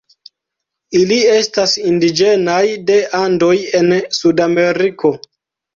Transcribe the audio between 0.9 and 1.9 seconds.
Ili estas